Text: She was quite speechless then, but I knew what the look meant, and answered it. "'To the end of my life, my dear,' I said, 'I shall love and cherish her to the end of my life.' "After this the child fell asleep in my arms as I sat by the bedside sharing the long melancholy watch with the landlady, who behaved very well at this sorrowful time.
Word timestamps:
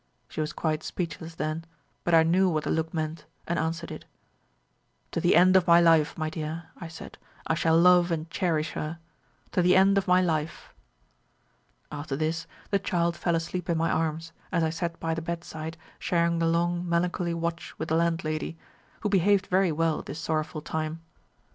She 0.27 0.41
was 0.41 0.51
quite 0.51 0.81
speechless 0.81 1.35
then, 1.35 1.63
but 2.03 2.15
I 2.15 2.23
knew 2.23 2.49
what 2.49 2.63
the 2.63 2.71
look 2.71 2.91
meant, 2.91 3.27
and 3.45 3.59
answered 3.59 3.91
it. 3.91 4.05
"'To 5.11 5.21
the 5.21 5.35
end 5.35 5.55
of 5.55 5.67
my 5.67 5.79
life, 5.79 6.17
my 6.17 6.27
dear,' 6.27 6.71
I 6.75 6.87
said, 6.87 7.19
'I 7.45 7.53
shall 7.53 7.79
love 7.79 8.09
and 8.09 8.27
cherish 8.31 8.71
her 8.71 8.97
to 9.51 9.61
the 9.61 9.75
end 9.75 9.99
of 9.99 10.07
my 10.07 10.19
life.' 10.19 10.73
"After 11.91 12.15
this 12.15 12.47
the 12.71 12.79
child 12.79 13.15
fell 13.15 13.35
asleep 13.35 13.69
in 13.69 13.77
my 13.77 13.91
arms 13.91 14.31
as 14.51 14.63
I 14.63 14.71
sat 14.71 14.99
by 14.99 15.13
the 15.13 15.21
bedside 15.21 15.77
sharing 15.99 16.39
the 16.39 16.47
long 16.47 16.89
melancholy 16.89 17.35
watch 17.35 17.77
with 17.77 17.89
the 17.89 17.95
landlady, 17.95 18.57
who 19.01 19.07
behaved 19.09 19.45
very 19.45 19.71
well 19.71 19.99
at 19.99 20.07
this 20.07 20.17
sorrowful 20.17 20.61
time. 20.63 21.01